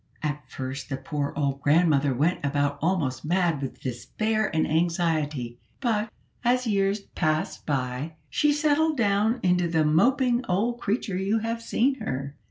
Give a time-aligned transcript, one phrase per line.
[0.23, 6.09] "At first, the poor old grandmother went about almost mad with despair and anxiety, but,
[6.43, 11.99] as years passed by, she settled down into the moping old creature you have seen
[11.99, 12.35] her.